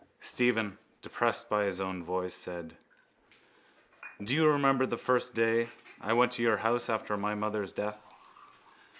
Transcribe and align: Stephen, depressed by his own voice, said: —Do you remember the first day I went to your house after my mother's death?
Stephen, 0.19 0.79
depressed 1.03 1.47
by 1.47 1.63
his 1.65 1.79
own 1.79 2.03
voice, 2.03 2.33
said: 2.33 2.75
—Do 4.19 4.33
you 4.33 4.47
remember 4.47 4.87
the 4.87 4.97
first 4.97 5.35
day 5.35 5.69
I 6.01 6.11
went 6.13 6.31
to 6.31 6.41
your 6.41 6.57
house 6.57 6.89
after 6.89 7.15
my 7.17 7.35
mother's 7.35 7.71
death? 7.71 8.03